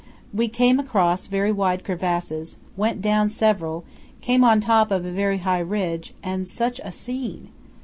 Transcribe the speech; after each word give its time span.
We 0.33 0.47
came 0.47 0.79
across 0.79 1.27
very 1.27 1.51
wide 1.51 1.83
crevasses, 1.83 2.57
went 2.75 3.03
down 3.03 3.29
several, 3.29 3.85
came 4.19 4.43
on 4.43 4.59
top 4.59 4.89
of 4.89 5.05
a 5.05 5.11
very 5.11 5.37
high 5.37 5.59
ridge, 5.59 6.15
and 6.23 6.47
such 6.47 6.81
a 6.83 6.91
scene! 6.91 7.49